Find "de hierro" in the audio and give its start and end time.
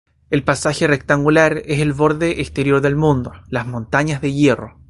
4.19-4.79